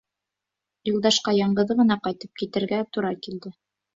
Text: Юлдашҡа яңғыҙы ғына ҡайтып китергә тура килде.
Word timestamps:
Юлдашҡа 0.89 1.33
яңғыҙы 1.41 1.77
ғына 1.83 1.99
ҡайтып 2.07 2.41
китергә 2.43 2.79
тура 2.97 3.15
килде. 3.29 3.55